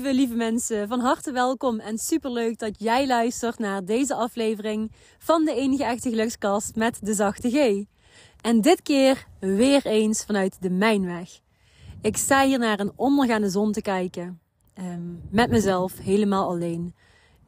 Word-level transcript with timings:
lieve, 0.00 0.14
lieve 0.14 0.34
mensen, 0.34 0.88
van 0.88 1.00
harte 1.00 1.32
welkom 1.32 1.80
en 1.80 1.98
superleuk 1.98 2.58
dat 2.58 2.74
jij 2.78 3.06
luistert 3.06 3.58
naar 3.58 3.84
deze 3.84 4.14
aflevering 4.14 4.92
van 5.18 5.44
de 5.44 5.54
enige 5.54 5.84
echte 5.84 6.10
gelukskast 6.10 6.76
met 6.76 6.98
de 7.02 7.14
zachte 7.14 7.50
G. 7.50 7.84
En 8.40 8.60
dit 8.60 8.82
keer 8.82 9.26
weer 9.40 9.86
eens 9.86 10.24
vanuit 10.24 10.56
de 10.60 10.70
Mijnweg. 10.70 11.40
Ik 12.00 12.16
sta 12.16 12.46
hier 12.46 12.58
naar 12.58 12.80
een 12.80 12.92
ondergaande 12.96 13.48
zon 13.48 13.72
te 13.72 13.82
kijken, 13.82 14.40
um, 14.78 15.20
met 15.30 15.50
mezelf, 15.50 15.98
helemaal 15.98 16.48
alleen, 16.48 16.94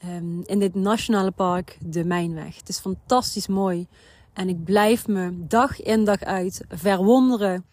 um, 0.05 0.43
in 0.45 0.59
dit 0.59 0.75
nationale 0.75 1.31
park, 1.31 1.79
de 1.81 2.05
Mijnweg. 2.05 2.57
Het 2.57 2.69
is 2.69 2.79
fantastisch 2.79 3.47
mooi 3.47 3.87
en 4.33 4.49
ik 4.49 4.65
blijf 4.65 5.07
me 5.07 5.47
dag 5.47 5.83
in 5.83 6.05
dag 6.05 6.23
uit 6.23 6.65
verwonderen 6.69 7.65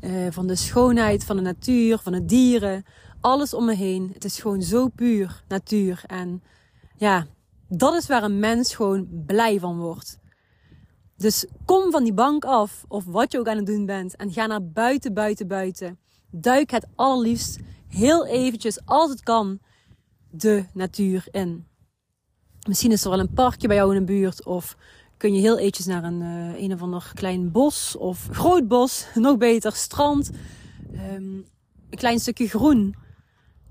uh, 0.00 0.26
van 0.30 0.46
de 0.46 0.56
schoonheid 0.56 1.24
van 1.24 1.36
de 1.36 1.42
natuur, 1.42 1.98
van 1.98 2.12
de 2.12 2.24
dieren 2.24 2.84
alles 3.26 3.54
om 3.54 3.64
me 3.64 3.74
heen. 3.74 4.10
Het 4.12 4.24
is 4.24 4.40
gewoon 4.40 4.62
zo 4.62 4.88
puur 4.88 5.42
natuur. 5.48 6.02
En 6.06 6.42
ja, 6.96 7.26
dat 7.68 7.94
is 7.94 8.06
waar 8.06 8.22
een 8.22 8.38
mens 8.38 8.74
gewoon 8.74 9.08
blij 9.26 9.58
van 9.60 9.78
wordt. 9.78 10.18
Dus 11.16 11.46
kom 11.64 11.90
van 11.90 12.04
die 12.04 12.14
bank 12.14 12.44
af, 12.44 12.84
of 12.88 13.04
wat 13.04 13.32
je 13.32 13.38
ook 13.38 13.48
aan 13.48 13.56
het 13.56 13.66
doen 13.66 13.86
bent, 13.86 14.16
en 14.16 14.32
ga 14.32 14.46
naar 14.46 14.64
buiten, 14.64 15.14
buiten, 15.14 15.48
buiten. 15.48 15.98
Duik 16.30 16.70
het 16.70 16.86
allerliefst 16.94 17.58
heel 17.88 18.26
eventjes, 18.26 18.84
als 18.84 19.10
het 19.10 19.22
kan, 19.22 19.58
de 20.30 20.64
natuur 20.72 21.26
in. 21.30 21.66
Misschien 22.68 22.92
is 22.92 23.04
er 23.04 23.10
wel 23.10 23.20
een 23.20 23.32
parkje 23.32 23.68
bij 23.68 23.76
jou 23.76 23.94
in 23.94 23.98
de 24.00 24.12
buurt, 24.12 24.44
of 24.44 24.76
kun 25.16 25.34
je 25.34 25.40
heel 25.40 25.58
eventjes 25.58 25.86
naar 25.86 26.04
een, 26.04 26.20
uh, 26.20 26.62
een 26.62 26.72
of 26.72 26.82
ander 26.82 27.10
klein 27.14 27.50
bos, 27.50 27.96
of 27.96 28.28
groot 28.30 28.68
bos, 28.68 29.06
nog 29.14 29.36
beter, 29.36 29.72
strand, 29.72 30.30
um, 30.92 31.46
een 31.90 31.98
klein 31.98 32.18
stukje 32.18 32.48
groen 32.48 33.04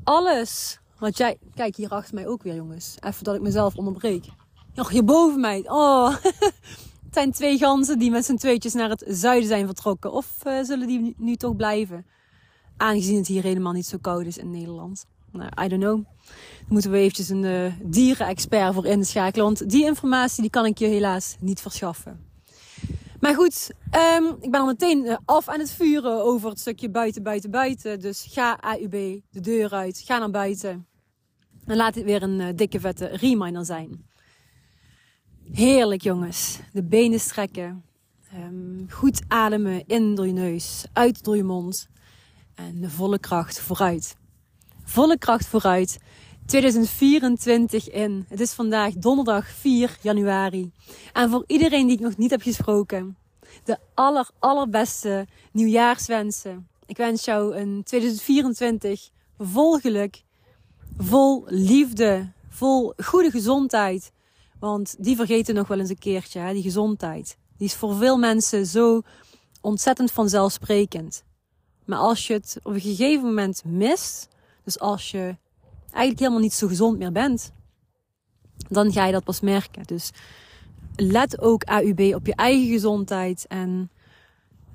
alles 0.06 0.80
wat 1.00 1.18
jij... 1.18 1.38
Kijk, 1.54 1.76
hier 1.76 1.90
achter 1.90 2.16
mij 2.16 2.28
ook 2.28 2.44
weer, 2.44 2.56
jongens. 2.56 2.96
Even 3.00 3.24
dat 3.24 3.36
ik 3.36 3.42
mezelf 3.42 3.76
onderbreek. 3.76 4.26
Nog 4.74 4.90
hier 4.90 5.04
boven 5.04 5.40
mij. 5.40 5.64
Oh, 5.68 6.16
het 7.06 7.12
zijn 7.12 7.32
twee 7.32 7.58
ganzen 7.58 8.00
die 8.00 8.12
met 8.12 8.26
z'n 8.26 8.36
tweetjes 8.36 8.74
naar 8.74 8.90
het 8.90 9.04
zuiden 9.08 9.48
zijn 9.48 9.66
vertrokken. 9.66 10.12
Of 10.12 10.28
uh, 10.48 10.64
zullen 10.64 10.88
die 10.88 11.16
nu 11.18 11.36
toch 11.36 11.56
blijven? 11.56 12.06
Aangezien 12.78 13.18
het 13.18 13.28
hier 13.28 13.44
helemaal 13.44 13.74
niet 13.74 13.86
zo 13.86 13.98
koud 14.02 14.26
is 14.26 14.38
in 14.38 14.52
Nederland. 14.52 15.06
Nou, 15.32 15.50
I 15.64 15.68
don't 15.68 15.82
know. 15.82 16.04
Daar 16.26 16.66
moeten 16.68 16.92
we 16.92 16.98
eventjes 16.98 17.30
een 17.30 17.44
uh, 17.44 17.74
dierenexpert 17.84 18.74
voor 18.74 18.86
inschakelen. 18.86 19.46
Want 19.46 19.70
die 19.70 19.86
informatie 19.86 20.42
die 20.42 20.52
kan 20.52 20.66
ik 20.66 20.78
je 20.78 20.88
helaas 20.88 21.36
niet 21.40 21.62
verschaffen. 21.62 22.35
Maar 23.26 23.36
goed, 23.36 23.72
um, 24.18 24.38
ik 24.40 24.52
ben 24.52 24.60
al 24.60 24.66
meteen 24.66 25.06
eh, 25.06 25.18
af 25.26 25.48
aan 25.48 25.60
het 25.60 25.72
vuren 25.72 26.24
over 26.24 26.50
het 26.50 26.60
stukje 26.60 26.90
buiten, 26.90 27.24
buiten, 27.24 27.52
buiten. 27.52 28.00
Dus 28.00 28.26
ga 28.30 28.58
AUB 28.60 28.92
de 29.30 29.40
deur 29.40 29.72
uit, 29.72 30.02
ga 30.06 30.18
naar 30.18 30.30
buiten. 30.30 30.88
En 31.66 31.76
laat 31.76 31.94
dit 31.94 32.04
weer 32.04 32.24
een 32.24 32.40
uh, 32.40 32.48
dikke 32.56 32.80
vette 32.80 33.06
reminder 33.06 33.66
zijn. 33.66 34.06
Heerlijk 35.52 36.02
jongens. 36.02 36.60
De 36.74 36.84
benen 36.84 37.20
strekken. 37.20 37.84
Um, 38.34 38.86
goed 38.90 39.22
ademen 39.28 39.84
in 39.88 40.16
door 40.16 40.28
je 40.28 40.34
neus, 40.34 40.86
uit 40.94 41.24
door 41.24 41.36
je 41.36 41.44
mond. 41.44 41.88
En 42.56 42.82
de 42.82 42.90
volle 42.90 43.20
kracht 43.20 43.60
vooruit. 43.60 44.16
Volle 44.84 45.18
kracht 45.18 45.48
vooruit. 45.48 45.98
2024 46.46 47.90
in. 47.90 48.26
Het 48.30 48.40
is 48.40 48.54
vandaag 48.54 48.94
donderdag 48.94 49.48
4 49.48 49.98
januari. 50.02 50.72
En 51.14 51.30
voor 51.30 51.44
iedereen 51.48 51.88
die 51.88 51.96
ik 51.96 52.02
nog 52.02 52.18
niet 52.18 52.32
heb 52.32 52.42
gesproken, 52.42 53.18
de 53.64 53.78
aller, 53.94 54.30
allerbeste 54.40 55.28
nieuwjaarswensen. 55.52 56.68
Ik 56.86 56.98
wens 56.98 57.26
jou 57.26 57.56
een 57.56 57.84
2024 57.84 59.10
vol 59.40 59.80
geluk, 59.80 60.24
vol 60.98 61.44
liefde, 61.48 62.32
vol 62.50 62.94
goede 62.98 63.32
gezondheid. 63.32 64.12
Want 64.60 64.96
die 65.00 65.16
vergeten 65.16 65.56
nog 65.56 65.68
wel 65.68 65.80
eens 65.80 65.90
een 65.90 65.98
keertje, 65.98 66.40
hè? 66.40 66.54
die 66.54 66.64
gezondheid. 66.64 67.38
Die 67.58 67.68
is 67.68 67.76
voor 67.76 67.96
veel 67.96 68.18
mensen 68.18 68.66
zo 68.66 69.02
ontzettend 69.62 70.12
vanzelfsprekend. 70.12 71.24
Maar 71.86 72.00
als 72.00 72.28
je 72.28 72.34
het 72.34 72.58
op 72.64 72.74
een 72.74 72.82
gegeven 72.82 73.26
moment 73.26 73.64
mist, 73.66 74.28
dus 74.64 74.80
als 74.80 75.12
je 75.12 75.36
eigenlijk 75.96 76.20
helemaal 76.20 76.42
niet 76.42 76.54
zo 76.54 76.68
gezond 76.68 76.98
meer 76.98 77.12
bent, 77.12 77.52
dan 78.70 78.92
ga 78.92 79.06
je 79.06 79.12
dat 79.12 79.24
pas 79.24 79.40
merken. 79.40 79.84
Dus 79.84 80.12
let 80.96 81.42
ook 81.42 81.64
AUB 81.64 82.00
op 82.00 82.26
je 82.26 82.36
eigen 82.36 82.68
gezondheid 82.68 83.46
en 83.48 83.90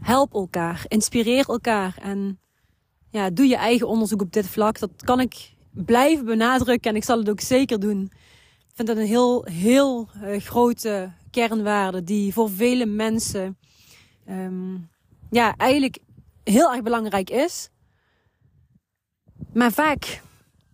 help 0.01 0.35
elkaar, 0.35 0.85
inspireer 0.89 1.49
elkaar 1.49 1.99
en 2.03 2.39
ja, 3.11 3.31
doe 3.31 3.47
je 3.47 3.57
eigen 3.57 3.89
onderzoek 3.89 4.21
op 4.23 4.33
dit 4.33 4.47
vlak. 4.47 4.79
Dat 4.79 4.91
kan 4.97 5.21
ik 5.21 5.55
blijven 5.71 6.25
benadrukken 6.25 6.91
en 6.91 6.97
ik 6.97 7.05
zal 7.05 7.19
het 7.19 7.31
ook 7.31 7.41
zeker 7.41 7.81
doen. 7.81 8.03
Ik 8.69 8.77
vind 8.77 8.89
dat 8.89 8.97
een 8.97 9.07
heel, 9.07 9.45
heel 9.45 10.09
uh, 10.23 10.41
grote 10.41 11.13
kernwaarde 11.31 12.05
die 12.05 12.33
voor 12.33 12.51
vele 12.51 12.87
mensen 12.87 13.59
um, 14.29 14.89
ja, 15.31 15.57
eigenlijk 15.57 15.99
heel 16.45 16.73
erg 16.73 16.83
belangrijk 16.83 17.31
is. 17.31 17.71
Maar 19.53 19.73
vaak 19.73 20.23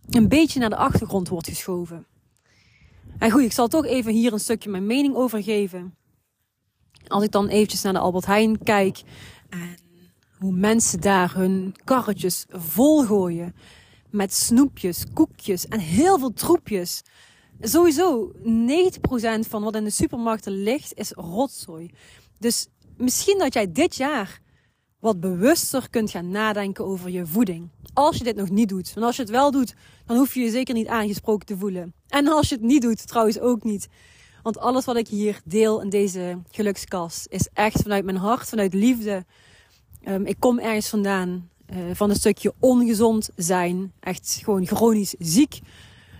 een 0.09 0.27
beetje 0.27 0.59
naar 0.59 0.69
de 0.69 0.75
achtergrond 0.75 1.29
wordt 1.29 1.47
geschoven. 1.47 2.05
En 3.17 3.31
goed, 3.31 3.41
ik 3.41 3.51
zal 3.51 3.67
toch 3.67 3.85
even 3.85 4.13
hier 4.13 4.33
een 4.33 4.39
stukje 4.39 4.69
mijn 4.69 4.85
mening 4.85 5.15
over 5.15 5.43
geven. 5.43 5.95
Als 7.07 7.23
ik 7.23 7.31
dan 7.31 7.47
eventjes 7.47 7.81
naar 7.81 7.93
de 7.93 7.99
Albert 7.99 8.25
Heijn 8.25 8.63
kijk 8.63 9.01
en 9.49 9.77
hoe 10.39 10.51
mensen 10.51 11.01
daar 11.01 11.35
hun 11.35 11.75
karretjes 11.83 12.45
volgooien 12.49 13.55
met 14.09 14.33
snoepjes, 14.33 15.03
koekjes 15.13 15.67
en 15.67 15.79
heel 15.79 16.19
veel 16.19 16.33
troepjes. 16.33 17.01
Sowieso 17.61 18.31
90% 18.33 18.37
van 19.39 19.63
wat 19.63 19.75
in 19.75 19.83
de 19.83 19.89
supermarkten 19.89 20.63
ligt 20.63 20.93
is 20.93 21.11
rotzooi. 21.11 21.91
Dus 22.37 22.67
misschien 22.97 23.37
dat 23.37 23.53
jij 23.53 23.71
dit 23.71 23.95
jaar 23.95 24.41
wat 25.07 25.19
bewuster 25.19 25.89
kunt 25.89 26.11
gaan 26.11 26.29
nadenken 26.29 26.85
over 26.85 27.09
je 27.09 27.25
voeding. 27.25 27.69
Als 27.93 28.17
je 28.17 28.23
dit 28.23 28.35
nog 28.35 28.49
niet 28.49 28.69
doet. 28.69 28.93
Want 28.93 29.05
als 29.05 29.15
je 29.15 29.21
het 29.21 29.31
wel 29.31 29.51
doet, 29.51 29.73
dan 30.05 30.17
hoef 30.17 30.33
je 30.33 30.39
je 30.39 30.49
zeker 30.49 30.73
niet 30.73 30.87
aangesproken 30.87 31.45
te 31.45 31.57
voelen. 31.57 31.93
En 32.07 32.27
als 32.27 32.49
je 32.49 32.55
het 32.55 32.63
niet 32.63 32.81
doet, 32.81 33.07
trouwens 33.07 33.39
ook 33.39 33.63
niet. 33.63 33.87
Want 34.43 34.57
alles 34.57 34.85
wat 34.85 34.95
ik 34.95 35.07
hier 35.07 35.41
deel 35.45 35.81
in 35.81 35.89
deze 35.89 36.41
gelukskast 36.51 37.27
is 37.29 37.49
echt 37.53 37.81
vanuit 37.81 38.05
mijn 38.05 38.17
hart, 38.17 38.49
vanuit 38.49 38.73
liefde. 38.73 39.25
Um, 40.07 40.25
ik 40.25 40.35
kom 40.39 40.59
ergens 40.59 40.87
vandaan 40.87 41.49
uh, 41.69 41.77
van 41.93 42.09
een 42.09 42.15
stukje 42.15 42.53
ongezond 42.59 43.29
zijn. 43.35 43.93
Echt 43.99 44.39
gewoon 44.43 44.65
chronisch 44.65 45.15
ziek. 45.19 45.59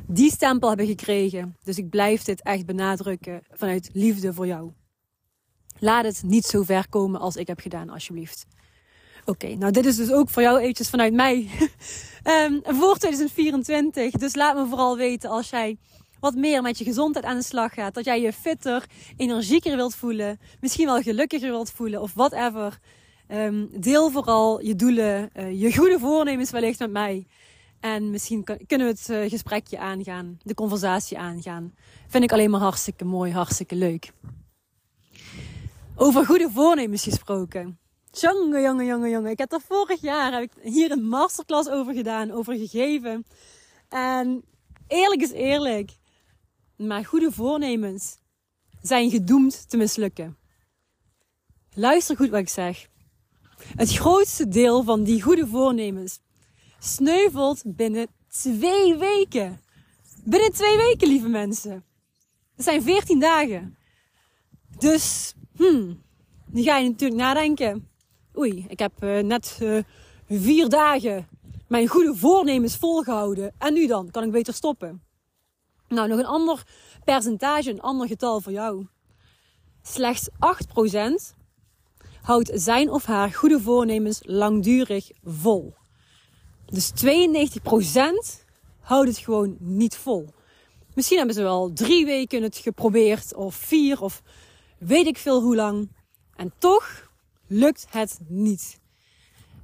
Die 0.07 0.31
stempel 0.31 0.69
heb 0.69 0.79
ik 0.79 0.87
gekregen. 0.87 1.55
Dus 1.63 1.77
ik 1.77 1.89
blijf 1.89 2.23
dit 2.23 2.41
echt 2.41 2.65
benadrukken 2.65 3.41
vanuit 3.51 3.89
liefde 3.93 4.33
voor 4.33 4.47
jou. 4.47 4.71
Laat 5.79 6.05
het 6.05 6.23
niet 6.23 6.45
zo 6.45 6.63
ver 6.63 6.89
komen 6.89 7.19
als 7.19 7.35
ik 7.35 7.47
heb 7.47 7.59
gedaan, 7.59 7.89
alsjeblieft. 7.89 8.45
Oké, 9.29 9.55
nou 9.55 9.71
dit 9.71 9.85
is 9.85 9.95
dus 9.95 10.11
ook 10.11 10.29
voor 10.29 10.41
jou 10.41 10.59
eventjes 10.59 10.89
vanuit 10.89 11.13
mij 11.13 11.49
um, 12.45 12.61
voor 12.63 12.97
2024. 12.97 14.11
Dus 14.11 14.35
laat 14.35 14.55
me 14.55 14.65
vooral 14.65 14.97
weten 14.97 15.29
als 15.29 15.49
jij 15.49 15.77
wat 16.19 16.35
meer 16.35 16.61
met 16.61 16.77
je 16.77 16.83
gezondheid 16.83 17.25
aan 17.25 17.35
de 17.35 17.43
slag 17.43 17.73
gaat. 17.73 17.93
Dat 17.93 18.05
jij 18.05 18.21
je 18.21 18.33
fitter, 18.33 18.85
energieker 19.17 19.75
wilt 19.75 19.95
voelen. 19.95 20.39
Misschien 20.59 20.85
wel 20.85 21.01
gelukkiger 21.01 21.49
wilt 21.49 21.71
voelen 21.71 22.01
of 22.01 22.13
whatever. 22.13 22.79
Um, 23.27 23.69
deel 23.79 24.11
vooral 24.11 24.61
je 24.61 24.75
doelen, 24.75 25.29
uh, 25.35 25.61
je 25.61 25.75
goede 25.75 25.99
voornemens 25.99 26.51
wellicht 26.51 26.79
met 26.79 26.91
mij. 26.91 27.27
En 27.79 28.11
misschien 28.11 28.43
kunnen 28.43 28.87
we 28.87 28.93
het 28.93 29.09
uh, 29.09 29.29
gesprekje 29.29 29.79
aangaan, 29.79 30.37
de 30.43 30.53
conversatie 30.53 31.17
aangaan. 31.17 31.73
Vind 32.07 32.23
ik 32.23 32.31
alleen 32.31 32.49
maar 32.49 32.59
hartstikke 32.59 33.05
mooi, 33.05 33.31
hartstikke 33.31 33.75
leuk. 33.75 34.11
Over 35.95 36.25
goede 36.25 36.49
voornemens 36.53 37.03
gesproken. 37.03 37.79
Jongen, 38.11 38.61
jongen, 38.61 38.85
jongen, 38.85 39.09
jongen. 39.09 39.31
Ik 39.31 39.37
heb 39.37 39.51
er 39.51 39.61
vorig 39.61 40.01
jaar 40.01 40.33
heb 40.33 40.41
ik 40.41 40.51
hier 40.73 40.91
een 40.91 41.07
masterclass 41.07 41.69
over 41.69 41.93
gedaan, 41.93 42.31
over 42.31 42.57
gegeven. 42.57 43.25
En 43.89 44.43
eerlijk 44.87 45.21
is 45.21 45.31
eerlijk. 45.31 45.91
Maar 46.75 47.05
goede 47.05 47.31
voornemens 47.31 48.17
zijn 48.81 49.09
gedoemd 49.09 49.69
te 49.69 49.77
mislukken. 49.77 50.37
Luister 51.73 52.15
goed 52.15 52.29
wat 52.29 52.39
ik 52.39 52.49
zeg. 52.49 52.87
Het 53.75 53.93
grootste 53.93 54.47
deel 54.47 54.83
van 54.83 55.03
die 55.03 55.21
goede 55.21 55.47
voornemens 55.47 56.19
sneuvelt 56.79 57.61
binnen 57.65 58.07
twee 58.27 58.95
weken. 58.95 59.61
Binnen 60.23 60.51
twee 60.51 60.77
weken, 60.77 61.07
lieve 61.07 61.27
mensen. 61.27 61.83
Dat 62.55 62.65
zijn 62.65 62.81
veertien 62.81 63.19
dagen. 63.19 63.77
Dus, 64.77 65.33
hmm, 65.55 66.01
nu 66.45 66.63
ga 66.63 66.77
je 66.77 66.89
natuurlijk 66.89 67.21
nadenken 67.21 67.87
oei, 68.37 68.65
ik 68.67 68.79
heb 68.79 69.03
uh, 69.03 69.19
net 69.19 69.59
uh, 69.61 69.83
vier 70.27 70.69
dagen 70.69 71.27
mijn 71.67 71.87
goede 71.87 72.15
voornemens 72.15 72.75
volgehouden. 72.77 73.53
En 73.57 73.73
nu 73.73 73.87
dan? 73.87 74.11
Kan 74.11 74.23
ik 74.23 74.31
beter 74.31 74.53
stoppen? 74.53 75.01
Nou, 75.87 76.07
nog 76.07 76.19
een 76.19 76.25
ander 76.25 76.63
percentage, 77.03 77.69
een 77.69 77.81
ander 77.81 78.07
getal 78.07 78.41
voor 78.41 78.51
jou. 78.51 78.87
Slechts 79.81 80.29
8% 80.29 81.35
houdt 82.21 82.51
zijn 82.53 82.89
of 82.89 83.05
haar 83.05 83.33
goede 83.33 83.59
voornemens 83.59 84.19
langdurig 84.23 85.11
vol. 85.23 85.73
Dus 86.65 86.91
92% 87.05 88.45
houdt 88.79 89.07
het 89.07 89.17
gewoon 89.17 89.57
niet 89.59 89.95
vol. 89.95 90.29
Misschien 90.93 91.17
hebben 91.17 91.35
ze 91.35 91.41
wel 91.41 91.73
drie 91.73 92.05
weken 92.05 92.43
het 92.43 92.57
geprobeerd, 92.57 93.35
of 93.35 93.55
vier, 93.55 94.01
of 94.01 94.21
weet 94.77 95.07
ik 95.07 95.17
veel 95.17 95.41
hoe 95.41 95.55
lang. 95.55 95.91
En 96.35 96.53
toch 96.57 97.06
lukt 97.47 97.85
het 97.89 98.19
niet. 98.27 98.79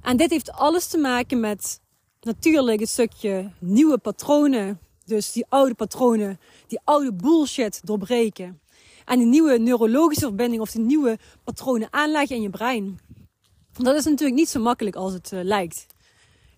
En 0.02 0.16
dit 0.16 0.30
heeft 0.30 0.52
alles 0.52 0.86
te 0.86 0.98
maken 0.98 1.40
met 1.40 1.80
natuurlijk 2.20 2.80
een 2.80 2.86
stukje 2.86 3.50
nieuwe 3.58 3.98
patronen. 3.98 4.78
Dus 5.04 5.32
die 5.32 5.46
oude 5.48 5.74
patronen, 5.74 6.40
die 6.66 6.80
oude 6.84 7.12
bullshit 7.12 7.80
doorbreken. 7.86 8.60
En 9.04 9.18
die 9.18 9.26
nieuwe 9.26 9.58
neurologische 9.58 10.24
verbinding 10.24 10.62
of 10.62 10.70
die 10.70 10.80
nieuwe 10.80 11.18
patronen 11.44 11.88
aanleggen 11.90 12.36
in 12.36 12.42
je 12.42 12.50
brein. 12.50 13.00
Dat 13.72 13.96
is 13.96 14.04
natuurlijk 14.04 14.38
niet 14.38 14.48
zo 14.48 14.60
makkelijk 14.60 14.96
als 14.96 15.12
het 15.12 15.32
uh, 15.32 15.42
lijkt. 15.42 15.86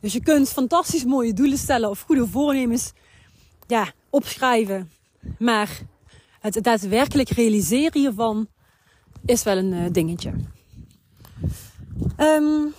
Dus 0.01 0.13
je 0.13 0.23
kunt 0.23 0.49
fantastisch 0.49 1.05
mooie 1.05 1.33
doelen 1.33 1.59
stellen 1.59 1.91
of 1.91 2.01
goede 2.01 2.27
voornemens 2.27 2.93
ja, 3.67 3.93
opschrijven. 4.11 4.91
Maar 5.39 5.81
het 6.41 6.65
daadwerkelijk 6.65 7.29
realiseren 7.29 8.01
hiervan 8.01 8.49
is 9.25 9.43
wel 9.43 9.57
een 9.57 9.73
uh, 9.73 9.85
dingetje. 9.93 10.33
Um, 12.21 12.75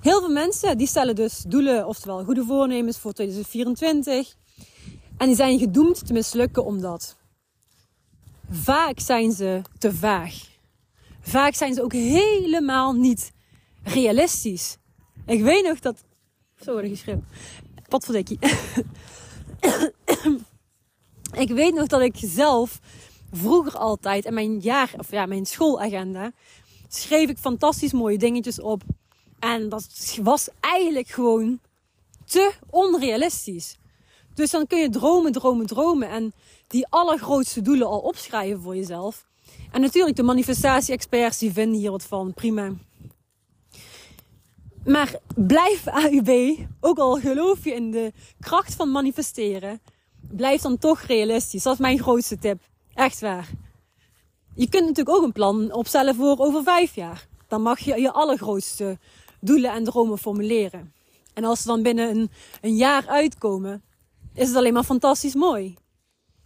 heel 0.00 0.20
veel 0.20 0.30
mensen 0.30 0.78
die 0.78 0.86
stellen 0.86 1.14
dus 1.14 1.44
doelen, 1.48 1.86
oftewel 1.86 2.24
goede 2.24 2.44
voornemens 2.44 2.98
voor 2.98 3.12
2024. 3.12 4.34
En 5.16 5.26
die 5.26 5.36
zijn 5.36 5.58
gedoemd 5.58 6.06
te 6.06 6.12
mislukken 6.12 6.64
omdat 6.64 7.16
vaak 8.50 9.00
zijn 9.00 9.32
ze 9.32 9.62
te 9.78 9.94
vaag. 9.94 10.34
Vaak 11.20 11.54
zijn 11.54 11.74
ze 11.74 11.82
ook 11.82 11.92
helemaal 11.92 12.92
niet 12.92 13.32
realistisch. 13.82 14.76
Ik 15.26 15.42
weet 15.42 15.66
nog 15.66 15.78
dat. 15.78 16.04
Zo 16.60 16.72
worden 16.72 16.90
geschreven. 16.90 17.26
Potverdikkie. 17.88 18.38
ik 21.44 21.48
weet 21.48 21.74
nog 21.74 21.86
dat 21.86 22.00
ik 22.00 22.14
zelf 22.16 22.80
vroeger 23.32 23.76
altijd 23.76 24.24
in 24.24 24.34
mijn 24.34 24.58
jaar, 24.58 24.94
of 24.98 25.10
ja, 25.10 25.26
mijn 25.26 25.46
schoolagenda, 25.46 26.32
schreef 26.94 27.28
ik 27.28 27.38
fantastisch 27.38 27.92
mooie 27.92 28.18
dingetjes 28.18 28.60
op. 28.60 28.82
En 29.38 29.68
dat 29.68 30.18
was 30.22 30.48
eigenlijk 30.60 31.08
gewoon 31.08 31.60
te 32.24 32.52
onrealistisch. 32.70 33.78
Dus 34.34 34.50
dan 34.50 34.66
kun 34.66 34.78
je 34.78 34.88
dromen, 34.90 35.32
dromen, 35.32 35.66
dromen. 35.66 36.08
En 36.08 36.32
die 36.66 36.86
allergrootste 36.88 37.62
doelen 37.62 37.86
al 37.86 37.98
opschrijven 37.98 38.60
voor 38.60 38.76
jezelf. 38.76 39.26
En 39.70 39.80
natuurlijk, 39.80 40.16
de 40.16 40.22
manifestatie-experts 40.22 41.38
die 41.38 41.52
vinden 41.52 41.78
hier 41.80 41.90
wat 41.90 42.02
van. 42.02 42.34
Prima. 42.34 42.72
Maar 44.84 45.18
blijf 45.34 45.86
AUB, 46.04 46.58
ook 46.80 46.98
al 46.98 47.20
geloof 47.20 47.64
je 47.64 47.74
in 47.74 47.90
de 47.90 48.12
kracht 48.40 48.74
van 48.74 48.90
manifesteren, 48.90 49.80
blijf 50.20 50.60
dan 50.60 50.78
toch 50.78 51.00
realistisch. 51.00 51.62
Dat 51.62 51.72
is 51.72 51.78
mijn 51.78 51.98
grootste 51.98 52.38
tip. 52.38 52.60
Echt 52.94 53.20
waar. 53.20 53.48
Je 54.54 54.68
kunt 54.68 54.86
natuurlijk 54.86 55.16
ook 55.16 55.22
een 55.22 55.32
plan 55.32 55.72
opstellen 55.72 56.14
voor 56.14 56.38
over 56.38 56.62
vijf 56.62 56.94
jaar. 56.94 57.26
Dan 57.48 57.62
mag 57.62 57.78
je 57.78 58.00
je 58.00 58.12
allergrootste 58.12 58.98
doelen 59.40 59.72
en 59.72 59.84
dromen 59.84 60.18
formuleren. 60.18 60.92
En 61.34 61.44
als 61.44 61.60
ze 61.60 61.66
dan 61.66 61.82
binnen 61.82 62.10
een, 62.10 62.30
een 62.60 62.76
jaar 62.76 63.06
uitkomen, 63.08 63.82
is 64.34 64.48
het 64.48 64.56
alleen 64.56 64.72
maar 64.72 64.84
fantastisch 64.84 65.34
mooi. 65.34 65.76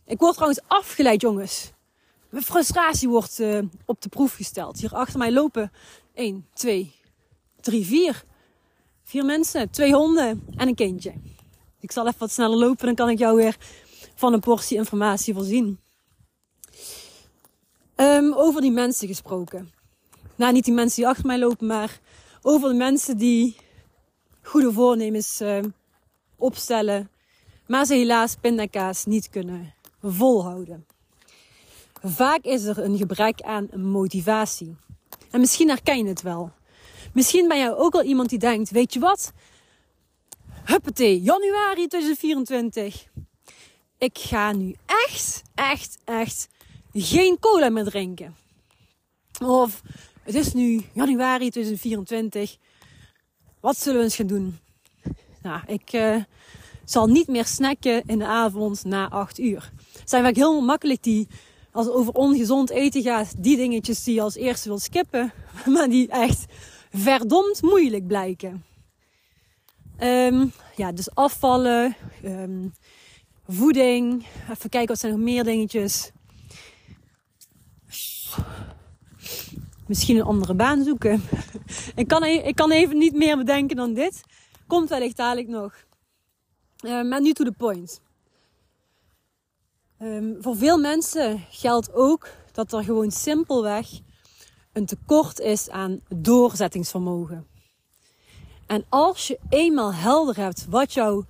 Ik 0.06 0.18
word 0.18 0.34
trouwens 0.34 0.60
afgeleid, 0.66 1.20
jongens. 1.20 1.72
Mijn 2.30 2.44
frustratie 2.44 3.08
wordt 3.08 3.38
uh, 3.38 3.62
op 3.84 4.00
de 4.00 4.08
proef 4.08 4.34
gesteld. 4.34 4.80
Hier 4.80 4.94
achter 4.94 5.18
mij 5.18 5.32
lopen 5.32 5.72
1, 6.14 6.46
2, 6.52 6.92
3, 7.60 7.86
4. 7.86 8.24
Vier 9.02 9.24
mensen, 9.24 9.70
twee 9.70 9.94
honden 9.94 10.44
en 10.56 10.68
een 10.68 10.74
kindje. 10.74 11.12
Ik 11.80 11.92
zal 11.92 12.06
even 12.06 12.18
wat 12.18 12.30
sneller 12.30 12.58
lopen, 12.58 12.86
dan 12.86 12.94
kan 12.94 13.08
ik 13.08 13.18
jou 13.18 13.36
weer 13.36 13.56
van 14.14 14.32
een 14.32 14.40
portie 14.40 14.76
informatie 14.76 15.34
voorzien. 15.34 15.78
Um, 18.00 18.32
over 18.34 18.60
die 18.60 18.70
mensen 18.70 19.08
gesproken. 19.08 19.72
Nou, 20.36 20.52
niet 20.52 20.64
die 20.64 20.74
mensen 20.74 20.96
die 20.96 21.08
achter 21.08 21.26
mij 21.26 21.38
lopen, 21.38 21.66
maar 21.66 22.00
over 22.42 22.68
de 22.68 22.74
mensen 22.74 23.16
die 23.16 23.56
goede 24.42 24.72
voornemens 24.72 25.40
uh, 25.40 25.58
opstellen, 26.36 27.10
maar 27.66 27.86
ze 27.86 27.94
helaas 27.94 28.36
pindakaas 28.40 29.04
niet 29.04 29.28
kunnen 29.28 29.74
volhouden. 30.02 30.86
Vaak 32.02 32.44
is 32.44 32.64
er 32.64 32.78
een 32.78 32.96
gebrek 32.96 33.40
aan 33.40 33.68
motivatie. 33.74 34.76
En 35.30 35.40
misschien 35.40 35.68
herken 35.68 35.98
je 35.98 36.04
het 36.04 36.22
wel. 36.22 36.52
Misschien 37.12 37.48
ben 37.48 37.58
jij 37.58 37.74
ook 37.74 37.94
al 37.94 38.02
iemand 38.02 38.28
die 38.28 38.38
denkt, 38.38 38.70
weet 38.70 38.92
je 38.92 39.00
wat? 39.00 39.32
Huppatee, 40.64 41.20
januari 41.20 41.86
2024. 41.86 43.06
Ik 43.98 44.18
ga 44.18 44.52
nu 44.52 44.76
echt, 44.86 45.42
echt, 45.54 45.98
echt 46.04 46.48
geen 46.92 47.38
cola 47.40 47.68
meer 47.68 47.84
drinken. 47.84 48.36
Of 49.44 49.82
het 50.22 50.34
is 50.34 50.52
nu 50.52 50.82
januari 50.92 51.50
2024. 51.50 52.56
Wat 53.60 53.76
zullen 53.76 53.98
we 53.98 54.04
eens 54.04 54.16
gaan 54.16 54.26
doen? 54.26 54.58
Nou, 55.42 55.60
ik 55.66 55.92
uh, 55.92 56.16
zal 56.84 57.06
niet 57.06 57.28
meer 57.28 57.44
snacken 57.44 58.02
in 58.06 58.18
de 58.18 58.26
avond 58.26 58.84
na 58.84 59.08
8 59.08 59.38
uur. 59.38 59.72
Het 59.98 60.10
zijn 60.10 60.24
vaak 60.24 60.34
heel 60.34 60.60
makkelijk 60.60 61.02
die, 61.02 61.28
als 61.72 61.86
het 61.86 61.94
over 61.94 62.12
ongezond 62.12 62.70
eten 62.70 63.02
gaat, 63.02 63.34
die 63.38 63.56
dingetjes 63.56 64.04
die 64.04 64.14
je 64.14 64.20
als 64.20 64.34
eerste 64.34 64.68
wil 64.68 64.78
skippen. 64.78 65.32
Maar 65.74 65.88
die 65.88 66.08
echt 66.08 66.44
verdomd 66.92 67.62
moeilijk 67.62 68.06
blijken. 68.06 68.64
Um, 70.00 70.52
ja, 70.76 70.92
dus 70.92 71.14
afvallen, 71.14 71.96
um, 72.24 72.72
voeding. 73.46 74.26
Even 74.50 74.70
kijken, 74.70 74.88
wat 74.88 74.98
zijn 74.98 75.12
nog 75.12 75.20
meer 75.20 75.44
dingetjes. 75.44 76.10
Misschien 79.86 80.16
een 80.16 80.22
andere 80.22 80.54
baan 80.54 80.84
zoeken. 80.84 81.22
ik, 81.94 82.08
kan, 82.08 82.22
e-, 82.22 82.42
ik 82.42 82.54
kan 82.54 82.70
even 82.70 82.98
niet 82.98 83.14
meer 83.14 83.36
bedenken 83.36 83.76
dan 83.76 83.94
dit. 83.94 84.20
Komt 84.66 84.88
wellicht 84.88 85.16
dadelijk 85.16 85.48
nog. 85.48 85.74
Uh, 86.84 87.02
maar 87.02 87.20
nu 87.20 87.32
to 87.32 87.44
the 87.44 87.52
point. 87.52 88.00
Um, 90.02 90.36
voor 90.40 90.56
veel 90.56 90.78
mensen 90.78 91.44
geldt 91.50 91.92
ook 91.92 92.28
dat 92.52 92.72
er 92.72 92.84
gewoon 92.84 93.10
simpelweg 93.10 93.88
een 94.72 94.86
tekort 94.86 95.40
is 95.40 95.70
aan 95.70 96.00
doorzettingsvermogen. 96.08 97.46
En 98.66 98.84
als 98.88 99.26
je 99.26 99.38
eenmaal 99.48 99.94
helder 99.94 100.36
hebt 100.36 100.66
wat 100.68 100.92
jouw 100.92 101.24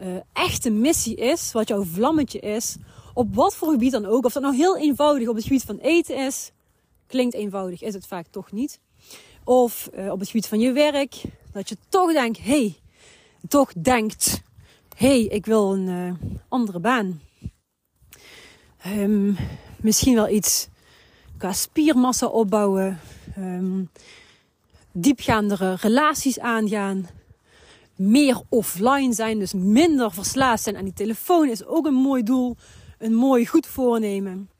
uh, 0.00 0.16
echte 0.32 0.70
missie 0.70 1.16
is, 1.16 1.52
wat 1.52 1.68
jouw 1.68 1.84
vlammetje 1.84 2.38
is, 2.38 2.76
op 3.14 3.34
wat 3.34 3.54
voor 3.54 3.70
gebied 3.70 3.92
dan 3.92 4.06
ook, 4.06 4.24
of 4.24 4.32
dat 4.32 4.42
nou 4.42 4.54
heel 4.54 4.78
eenvoudig 4.78 5.28
op 5.28 5.34
het 5.34 5.44
gebied 5.44 5.62
van 5.62 5.78
eten 5.78 6.26
is, 6.26 6.50
klinkt 7.06 7.34
eenvoudig, 7.34 7.82
is 7.82 7.94
het 7.94 8.06
vaak 8.06 8.26
toch 8.30 8.52
niet. 8.52 8.80
Of 9.44 9.90
uh, 9.94 10.10
op 10.10 10.18
het 10.18 10.28
gebied 10.28 10.46
van 10.46 10.60
je 10.60 10.72
werk, 10.72 11.22
dat 11.52 11.68
je 11.68 11.76
toch 11.88 12.12
denkt, 12.12 12.44
hey, 12.44 12.76
toch 13.48 13.72
denkt, 13.72 14.42
hey, 14.96 15.20
ik 15.20 15.46
wil 15.46 15.72
een 15.72 15.88
uh, 15.88 16.12
andere 16.48 16.80
baan. 16.80 17.20
Um, 18.86 19.36
misschien 19.76 20.14
wel 20.14 20.28
iets 20.28 20.68
qua 21.38 21.52
spiermassa 21.52 22.26
opbouwen, 22.26 23.00
um, 23.38 23.90
diepgaandere 24.92 25.74
relaties 25.74 26.38
aangaan, 26.38 27.08
meer 27.96 28.40
offline 28.48 29.12
zijn, 29.12 29.38
dus 29.38 29.52
minder 29.52 30.12
verslaafd 30.12 30.62
zijn 30.62 30.76
aan 30.76 30.84
die 30.84 30.92
telefoon 30.92 31.48
is 31.48 31.64
ook 31.64 31.86
een 31.86 31.94
mooi 31.94 32.22
doel, 32.22 32.56
een 33.02 33.14
mooi 33.14 33.46
goed 33.46 33.66
voornemen. 33.66 34.50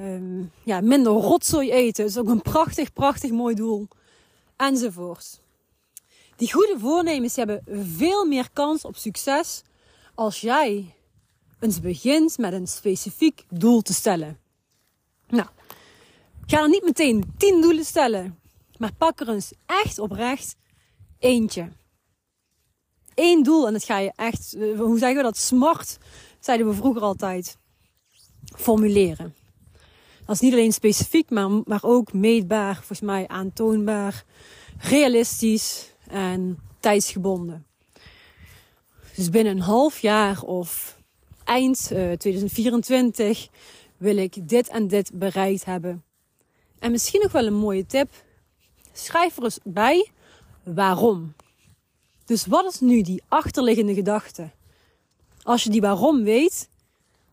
Um, 0.00 0.52
ja, 0.64 0.80
minder 0.80 1.12
rotzooi 1.12 1.72
eten 1.72 2.04
is 2.04 2.18
ook 2.18 2.28
een 2.28 2.42
prachtig, 2.42 2.92
prachtig 2.92 3.30
mooi 3.30 3.54
doel. 3.54 3.88
Enzovoort. 4.56 5.40
Die 6.36 6.52
goede 6.52 6.76
voornemens 6.78 7.36
hebben 7.36 7.62
veel 7.96 8.24
meer 8.24 8.48
kans 8.52 8.84
op 8.84 8.96
succes 8.96 9.62
als 10.14 10.40
jij 10.40 10.94
eens 11.60 11.80
begint 11.80 12.38
met 12.38 12.52
een 12.52 12.66
specifiek 12.66 13.44
doel 13.48 13.82
te 13.82 13.94
stellen. 13.94 14.38
Nou, 15.28 15.46
Ga 16.46 16.60
dan 16.60 16.70
niet 16.70 16.84
meteen 16.84 17.34
tien 17.36 17.60
doelen 17.60 17.84
stellen. 17.84 18.38
Maar 18.76 18.94
pak 18.98 19.20
er 19.20 19.28
eens 19.28 19.52
echt 19.66 19.98
oprecht 19.98 20.56
eentje. 21.18 21.68
Eén 23.14 23.42
doel 23.42 23.66
en 23.66 23.72
dat 23.72 23.84
ga 23.84 23.98
je 23.98 24.12
echt, 24.16 24.54
eh, 24.54 24.78
hoe 24.78 24.98
zeggen 24.98 25.16
we 25.16 25.22
dat, 25.22 25.36
smart, 25.36 25.98
zeiden 26.44 26.66
we 26.66 26.74
vroeger 26.74 27.02
altijd, 27.02 27.58
formuleren. 28.56 29.34
Dat 30.24 30.34
is 30.34 30.40
niet 30.40 30.52
alleen 30.52 30.72
specifiek, 30.72 31.30
maar, 31.30 31.50
maar 31.64 31.82
ook 31.82 32.12
meetbaar, 32.12 32.74
volgens 32.74 33.00
mij 33.00 33.28
aantoonbaar, 33.28 34.24
realistisch 34.78 35.92
en 36.06 36.58
tijdsgebonden. 36.80 37.66
Dus 39.14 39.30
binnen 39.30 39.56
een 39.56 39.62
half 39.62 39.98
jaar 39.98 40.42
of 40.42 40.98
eind 41.44 41.88
uh, 41.92 42.12
eh, 42.12 42.18
2024 42.18 43.48
wil 43.96 44.16
ik 44.16 44.48
dit 44.48 44.68
en 44.68 44.88
dit 44.88 45.10
bereikt 45.14 45.64
hebben. 45.64 46.04
En 46.78 46.90
misschien 46.90 47.20
nog 47.22 47.32
wel 47.32 47.46
een 47.46 47.54
mooie 47.54 47.86
tip. 47.86 48.12
Schrijf 48.92 49.36
er 49.36 49.42
eens 49.44 49.58
bij 49.62 50.10
waarom. 50.62 51.34
Dus 52.24 52.46
wat 52.46 52.72
is 52.72 52.80
nu 52.80 53.02
die 53.02 53.22
achterliggende 53.28 53.94
gedachte? 53.94 54.50
Als 55.44 55.64
je 55.64 55.70
die 55.70 55.80
waarom 55.80 56.24
weet, 56.24 56.68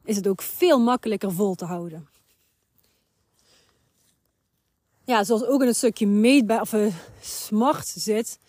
is 0.04 0.16
het 0.16 0.28
ook 0.28 0.42
veel 0.42 0.80
makkelijker 0.80 1.32
vol 1.32 1.56
te 1.56 1.66
houden. 1.66 2.08
Ja, 5.06 5.24
zoals 5.24 5.44
ook 5.46 5.62
in 5.62 5.68
het 5.68 5.76
stukje 5.76 6.08
meetbaar 6.08 6.62
of 6.62 6.74
uh, 6.74 6.94
smart 7.22 7.88
zit, 7.88 8.40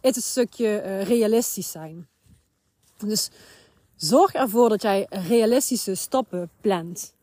is 0.00 0.14
het 0.14 0.24
stukje 0.24 0.82
uh, 0.84 1.02
realistisch 1.02 1.70
zijn. 1.70 2.08
Dus 2.98 3.30
zorg 3.96 4.32
ervoor 4.32 4.68
dat 4.68 4.82
jij 4.82 5.06
realistische 5.10 5.94
stappen 5.94 6.50
plant. 6.60 7.14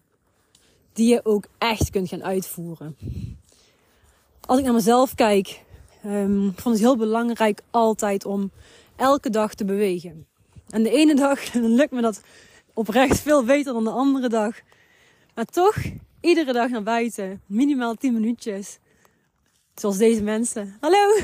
Die 0.93 1.07
je 1.07 1.25
ook 1.25 1.45
echt 1.57 1.89
kunt 1.89 2.09
gaan 2.09 2.23
uitvoeren. 2.23 2.97
Als 4.45 4.59
ik 4.59 4.65
naar 4.65 4.73
mezelf 4.73 5.15
kijk, 5.15 5.63
um, 6.05 6.53
vond 6.55 6.75
het 6.75 6.83
heel 6.83 6.97
belangrijk 6.97 7.61
altijd 7.71 8.25
om 8.25 8.51
elke 8.95 9.29
dag 9.29 9.53
te 9.53 9.65
bewegen. 9.65 10.27
En 10.73 10.83
de 10.83 10.89
ene 10.89 11.15
dag 11.15 11.53
lukt 11.79 11.91
me 11.91 12.01
dat 12.01 12.21
oprecht 12.73 13.19
veel 13.19 13.43
beter 13.43 13.73
dan 13.73 13.83
de 13.83 13.89
andere 13.89 14.29
dag. 14.29 14.59
Maar 15.35 15.45
toch, 15.45 15.75
iedere 16.21 16.53
dag 16.53 16.69
naar 16.69 16.83
buiten, 16.83 17.41
minimaal 17.45 17.95
10 17.95 18.13
minuutjes. 18.13 18.79
Zoals 19.75 19.97
deze 19.97 20.23
mensen. 20.23 20.77
Hallo! 20.79 21.19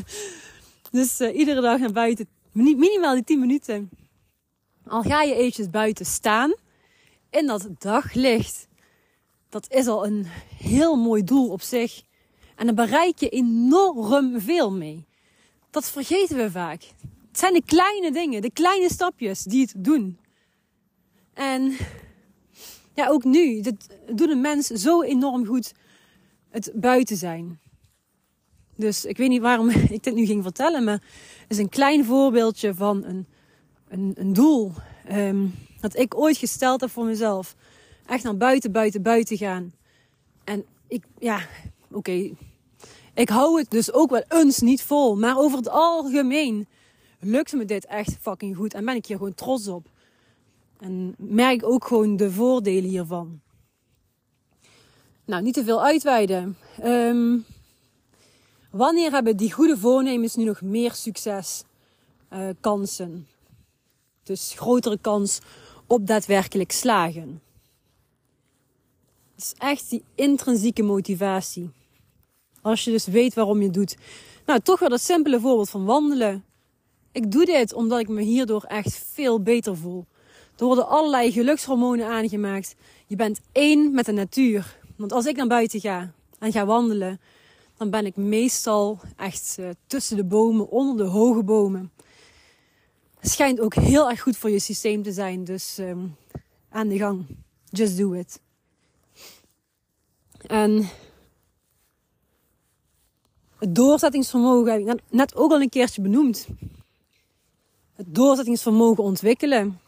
dus 0.90 1.20
uh, 1.20 1.36
iedere 1.36 1.60
dag 1.60 1.78
naar 1.78 1.92
buiten, 1.92 2.28
minimaal 2.52 3.14
die 3.14 3.24
10 3.24 3.40
minuten. 3.40 3.90
Al 4.86 5.02
ga 5.02 5.22
je 5.22 5.34
eventjes 5.34 5.70
buiten 5.70 6.06
staan, 6.06 6.54
in 7.30 7.46
dat 7.46 7.68
daglicht. 7.78 8.68
Dat 9.48 9.70
is 9.70 9.86
al 9.86 10.06
een 10.06 10.26
heel 10.56 10.96
mooi 10.96 11.24
doel 11.24 11.48
op 11.48 11.62
zich. 11.62 12.02
En 12.56 12.66
dan 12.66 12.74
bereik 12.74 13.18
je 13.18 13.28
enorm 13.28 14.40
veel 14.40 14.72
mee. 14.72 15.06
Dat 15.70 15.90
vergeten 15.90 16.36
we 16.36 16.50
vaak. 16.50 16.82
Het 17.38 17.46
zijn 17.46 17.60
de 17.60 17.66
kleine 17.66 18.12
dingen, 18.12 18.42
de 18.42 18.50
kleine 18.50 18.90
stapjes 18.90 19.42
die 19.42 19.60
het 19.60 19.74
doen. 19.76 20.18
En 21.34 21.76
ja, 22.94 23.08
ook 23.08 23.24
nu, 23.24 23.60
dat 23.60 23.74
doet 24.12 24.30
een 24.30 24.40
mens 24.40 24.66
zo 24.66 25.02
enorm 25.02 25.46
goed 25.46 25.72
het 26.50 26.70
buiten 26.74 27.16
zijn. 27.16 27.60
Dus 28.76 29.04
ik 29.04 29.16
weet 29.16 29.28
niet 29.28 29.40
waarom 29.40 29.70
ik 29.90 30.02
dit 30.02 30.14
nu 30.14 30.26
ging 30.26 30.42
vertellen, 30.42 30.84
maar 30.84 31.02
het 31.40 31.48
is 31.48 31.58
een 31.58 31.68
klein 31.68 32.04
voorbeeldje 32.04 32.74
van 32.74 33.04
een, 33.04 33.26
een, 33.88 34.12
een 34.14 34.32
doel 34.32 34.72
um, 35.12 35.54
dat 35.80 35.96
ik 35.96 36.18
ooit 36.18 36.36
gesteld 36.36 36.80
heb 36.80 36.90
voor 36.90 37.04
mezelf. 37.04 37.54
Echt 38.06 38.24
naar 38.24 38.36
buiten, 38.36 38.72
buiten, 38.72 39.02
buiten 39.02 39.36
gaan. 39.36 39.72
En 40.44 40.64
ik, 40.88 41.04
ja, 41.18 41.40
oké. 41.90 42.30
Ik 43.14 43.28
hou 43.28 43.58
het 43.58 43.70
dus 43.70 43.92
ook 43.92 44.10
wel 44.10 44.24
eens 44.28 44.58
niet 44.58 44.82
vol. 44.82 45.16
Maar 45.16 45.38
over 45.38 45.58
het 45.58 45.68
algemeen 45.68 46.66
lukt 47.20 47.52
me 47.52 47.64
dit 47.64 47.86
echt 47.86 48.16
fucking 48.20 48.56
goed. 48.56 48.74
En 48.74 48.84
ben 48.84 48.94
ik 48.94 49.06
hier 49.06 49.16
gewoon 49.16 49.34
trots 49.34 49.68
op. 49.68 49.86
En 50.78 51.14
merk 51.18 51.64
ook 51.64 51.86
gewoon 51.86 52.16
de 52.16 52.30
voordelen 52.30 52.90
hiervan. 52.90 53.40
Nou, 55.24 55.42
niet 55.42 55.54
te 55.54 55.64
veel 55.64 55.82
uitweiden. 55.82 56.56
Um, 56.84 57.44
wanneer 58.70 59.10
hebben 59.10 59.36
die 59.36 59.52
goede 59.52 59.78
voornemens 59.78 60.34
nu 60.34 60.44
nog 60.44 60.62
meer 60.62 60.92
succeskansen? 60.92 61.66
Uh, 63.10 63.16
dus 64.22 64.52
grotere 64.56 64.98
kans 65.00 65.40
op 65.86 66.06
daadwerkelijk 66.06 66.72
slagen. 66.72 67.42
Het 69.34 69.44
is 69.44 69.54
echt 69.58 69.90
die 69.90 70.04
intrinsieke 70.14 70.82
motivatie. 70.82 71.70
Als 72.60 72.84
je 72.84 72.90
dus 72.90 73.06
weet 73.06 73.34
waarom 73.34 73.58
je 73.58 73.64
het 73.64 73.74
doet. 73.74 73.96
Nou, 74.46 74.60
toch 74.60 74.78
wel 74.78 74.88
dat 74.88 75.00
simpele 75.00 75.40
voorbeeld 75.40 75.70
van 75.70 75.84
wandelen. 75.84 76.44
Ik 77.18 77.30
doe 77.30 77.44
dit 77.44 77.72
omdat 77.72 78.00
ik 78.00 78.08
me 78.08 78.22
hierdoor 78.22 78.62
echt 78.62 79.04
veel 79.12 79.42
beter 79.42 79.76
voel. 79.76 80.06
Er 80.56 80.64
worden 80.64 80.88
allerlei 80.88 81.32
gelukshormonen 81.32 82.06
aangemaakt. 82.06 82.74
Je 83.06 83.16
bent 83.16 83.40
één 83.52 83.94
met 83.94 84.04
de 84.04 84.12
natuur. 84.12 84.78
Want 84.96 85.12
als 85.12 85.26
ik 85.26 85.36
naar 85.36 85.46
buiten 85.46 85.80
ga 85.80 86.12
en 86.38 86.52
ga 86.52 86.66
wandelen, 86.66 87.20
dan 87.76 87.90
ben 87.90 88.06
ik 88.06 88.16
meestal 88.16 89.00
echt 89.16 89.56
uh, 89.60 89.68
tussen 89.86 90.16
de 90.16 90.24
bomen, 90.24 90.70
onder 90.70 90.96
de 90.96 91.10
hoge 91.10 91.42
bomen. 91.42 91.92
Het 93.18 93.30
schijnt 93.30 93.60
ook 93.60 93.74
heel 93.74 94.10
erg 94.10 94.20
goed 94.20 94.36
voor 94.36 94.50
je 94.50 94.60
systeem 94.60 95.02
te 95.02 95.12
zijn. 95.12 95.44
Dus 95.44 95.78
um, 95.78 96.16
aan 96.70 96.88
de 96.88 96.98
gang. 96.98 97.26
Just 97.70 97.96
do 97.96 98.12
it. 98.12 98.40
En 100.46 100.88
het 103.58 103.74
doorzettingsvermogen 103.74 104.72
heb 104.86 104.98
ik 104.98 105.02
net 105.10 105.36
ook 105.36 105.50
al 105.50 105.60
een 105.60 105.68
keertje 105.68 106.02
benoemd. 106.02 106.46
Het 107.98 108.14
doorzettingsvermogen 108.14 109.04
ontwikkelen 109.04 109.80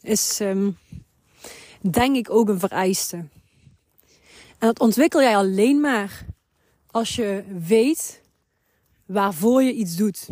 is, 0.00 0.40
um, 0.40 0.78
denk 1.80 2.16
ik, 2.16 2.30
ook 2.30 2.48
een 2.48 2.58
vereiste. 2.58 3.16
En 4.58 4.70
dat 4.70 4.80
ontwikkel 4.80 5.20
jij 5.20 5.36
alleen 5.36 5.80
maar 5.80 6.26
als 6.90 7.14
je 7.14 7.44
weet 7.66 8.22
waarvoor 9.06 9.62
je 9.62 9.72
iets 9.72 9.96
doet. 9.96 10.28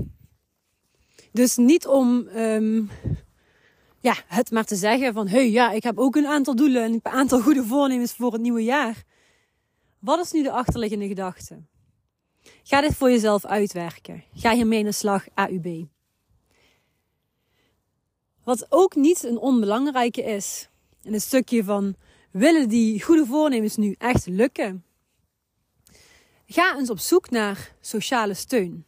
Dus 1.33 1.57
niet 1.57 1.87
om 1.87 2.29
um, 2.37 2.91
ja, 4.01 4.15
het 4.27 4.51
maar 4.51 4.65
te 4.65 4.77
zeggen 4.77 5.13
van... 5.13 5.29
hey, 5.29 5.51
ja, 5.51 5.71
ik 5.71 5.83
heb 5.83 5.99
ook 5.99 6.17
een 6.17 6.27
aantal 6.27 6.57
doelen 6.57 6.83
en 6.83 6.93
een 6.93 7.01
aantal 7.03 7.41
goede 7.41 7.65
voornemens 7.65 8.13
voor 8.13 8.33
het 8.33 8.41
nieuwe 8.41 8.65
jaar. 8.65 9.03
Wat 9.99 10.25
is 10.25 10.33
nu 10.33 10.43
de 10.43 10.53
achterliggende 10.53 11.09
gedachte? 11.09 11.63
Ga 12.63 12.81
dit 12.81 12.95
voor 12.95 13.11
jezelf 13.11 13.45
uitwerken. 13.45 14.25
Ga 14.35 14.55
hiermee 14.55 14.79
in 14.79 14.85
de 14.85 14.93
slag 14.93 15.25
AUB. 15.35 15.87
Wat 18.45 18.67
ook 18.69 18.95
niet 18.95 19.23
een 19.23 19.39
onbelangrijke 19.39 20.23
is, 20.23 20.69
in 21.03 21.15
een 21.15 21.21
stukje 21.21 21.65
van 21.65 21.95
willen 22.31 22.69
die 22.69 23.03
goede 23.03 23.27
voornemens 23.27 23.77
nu 23.77 23.95
echt 23.99 24.27
lukken? 24.27 24.85
Ga 26.47 26.77
eens 26.77 26.91
op 26.91 26.99
zoek 26.99 27.31
naar 27.31 27.75
sociale 27.81 28.35
steun. 28.35 28.85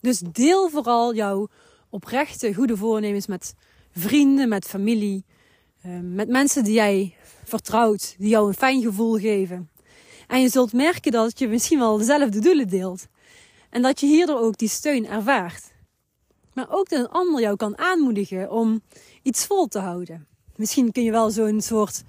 Dus 0.00 0.18
deel 0.18 0.68
vooral 0.68 1.14
jouw 1.14 1.48
oprechte 1.90 2.54
goede 2.54 2.76
voornemens 2.76 3.26
met 3.26 3.54
vrienden, 3.92 4.48
met 4.48 4.66
familie, 4.66 5.24
ehm, 5.82 6.14
met 6.14 6.28
mensen 6.28 6.64
die 6.64 6.72
jij 6.74 7.16
vertrouwt, 7.44 8.14
die 8.18 8.28
jou 8.28 8.48
een 8.48 8.54
fijn 8.54 8.82
gevoel 8.82 9.18
geven. 9.18 9.70
En 10.26 10.40
je 10.40 10.48
zult 10.48 10.72
merken 10.72 11.12
dat 11.12 11.38
je 11.38 11.48
misschien 11.48 11.78
wel 11.78 11.98
dezelfde 11.98 12.38
doelen 12.38 12.68
deelt. 12.68 13.06
En 13.70 13.82
dat 13.82 14.00
je 14.00 14.06
hierdoor 14.06 14.40
ook 14.40 14.58
die 14.58 14.68
steun 14.68 15.06
ervaart. 15.06 15.71
Maar 16.54 16.66
ook 16.70 16.88
dat 16.88 17.00
een 17.00 17.08
ander 17.08 17.40
jou 17.40 17.56
kan 17.56 17.78
aanmoedigen 17.78 18.50
om 18.50 18.82
iets 19.22 19.46
vol 19.46 19.66
te 19.66 19.78
houden. 19.78 20.26
Misschien 20.56 20.92
kun 20.92 21.02
je 21.02 21.10
wel 21.10 21.30
zo'n 21.30 21.60
soort 21.60 22.02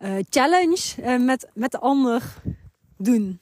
uh, 0.00 0.14
challenge 0.30 0.94
uh, 1.00 1.18
met, 1.18 1.48
met 1.54 1.70
de 1.70 1.78
ander 1.78 2.34
doen. 2.96 3.40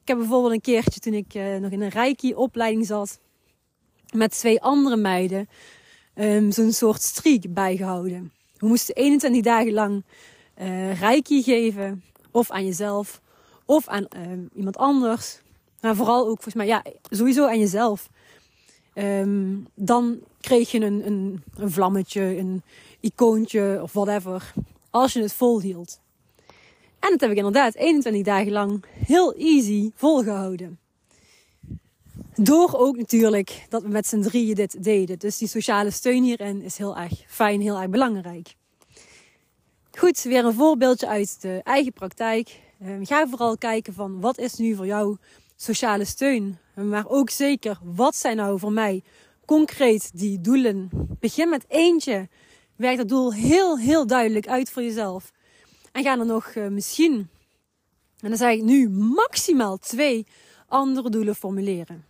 Ik 0.00 0.08
heb 0.08 0.18
bijvoorbeeld 0.18 0.52
een 0.52 0.60
keertje 0.60 1.00
toen 1.00 1.14
ik 1.14 1.34
uh, 1.34 1.56
nog 1.56 1.70
in 1.70 1.80
een 1.80 1.88
Reiki-opleiding 1.88 2.86
zat, 2.86 3.18
met 4.14 4.30
twee 4.30 4.62
andere 4.62 4.96
meiden, 4.96 5.48
um, 6.14 6.52
zo'n 6.52 6.72
soort 6.72 7.02
streak 7.02 7.42
bijgehouden. 7.48 8.32
We 8.56 8.66
moesten 8.66 8.94
21 8.94 9.42
dagen 9.42 9.72
lang 9.72 10.04
Reiki 11.00 11.42
geven, 11.42 12.02
of 12.30 12.50
aan 12.50 12.64
jezelf, 12.64 13.20
of 13.64 13.88
aan 13.88 14.06
ehm, 14.06 14.44
iemand 14.54 14.76
anders. 14.76 15.40
Maar 15.80 15.96
vooral 15.96 16.20
ook 16.20 16.42
volgens 16.42 16.54
mij, 16.54 16.66
ja, 16.66 16.84
sowieso 17.10 17.46
aan 17.46 17.58
jezelf. 17.58 18.08
Um, 19.02 19.66
dan 19.74 20.20
kreeg 20.40 20.70
je 20.70 20.80
een, 20.80 21.06
een, 21.06 21.42
een, 21.54 21.70
vlammetje, 21.70 22.20
een 22.20 22.62
icoontje 23.00 23.78
of 23.82 23.92
whatever. 23.92 24.52
Als 24.90 25.12
je 25.12 25.22
het 25.22 25.32
volhield. 25.32 26.00
En 26.98 27.10
dat 27.10 27.20
heb 27.20 27.30
ik 27.30 27.36
inderdaad 27.36 27.74
21 27.74 28.22
dagen 28.22 28.52
lang 28.52 28.84
heel 29.06 29.34
easy 29.34 29.90
volgehouden. 29.94 30.78
Door 32.34 32.74
ook 32.74 32.96
natuurlijk 32.96 33.66
dat 33.68 33.82
we 33.82 33.88
met 33.88 34.06
z'n 34.06 34.20
drieën 34.20 34.54
dit 34.54 34.84
deden. 34.84 35.18
Dus 35.18 35.38
die 35.38 35.48
sociale 35.48 35.90
steun 35.90 36.22
hierin 36.22 36.62
is 36.62 36.76
heel 36.76 36.96
erg 36.96 37.12
fijn, 37.26 37.60
heel 37.60 37.80
erg 37.80 37.90
belangrijk. 37.90 38.54
Goed, 39.98 40.22
weer 40.22 40.44
een 40.44 40.54
voorbeeldje 40.54 41.06
uit 41.06 41.40
de 41.40 41.60
eigen 41.64 41.92
praktijk. 41.92 42.60
Um, 42.86 43.06
ga 43.06 43.28
vooral 43.28 43.58
kijken 43.58 43.94
van 43.94 44.20
wat 44.20 44.38
is 44.38 44.54
nu 44.54 44.74
voor 44.74 44.86
jou 44.86 45.16
sociale 45.62 46.04
steun. 46.04 46.58
Maar 46.74 47.08
ook 47.08 47.30
zeker, 47.30 47.78
wat 47.82 48.16
zijn 48.16 48.36
nou 48.36 48.58
voor 48.58 48.72
mij 48.72 49.02
concreet 49.44 50.10
die 50.14 50.40
doelen? 50.40 50.90
Begin 51.20 51.48
met 51.48 51.64
eentje. 51.68 52.28
Werk 52.76 52.96
dat 52.96 53.08
doel 53.08 53.34
heel, 53.34 53.78
heel 53.78 54.06
duidelijk 54.06 54.48
uit 54.48 54.70
voor 54.70 54.82
jezelf. 54.82 55.32
En 55.92 56.02
ga 56.02 56.18
er 56.18 56.26
nog 56.26 56.54
uh, 56.54 56.68
misschien, 56.68 57.28
en 58.20 58.28
dan 58.28 58.36
zeg 58.36 58.52
ik 58.52 58.62
nu, 58.62 58.88
maximaal 58.90 59.78
twee 59.78 60.26
andere 60.66 61.10
doelen 61.10 61.34
formuleren. 61.34 62.04